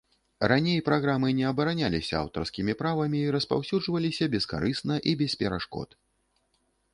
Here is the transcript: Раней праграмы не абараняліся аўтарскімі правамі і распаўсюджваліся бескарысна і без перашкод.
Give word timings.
Раней 0.51 0.79
праграмы 0.85 1.27
не 1.39 1.43
абараняліся 1.49 2.15
аўтарскімі 2.19 2.75
правамі 2.79 3.19
і 3.27 3.35
распаўсюджваліся 3.35 4.29
бескарысна 4.37 4.95
і 5.13 5.15
без 5.21 5.33
перашкод. 5.45 5.89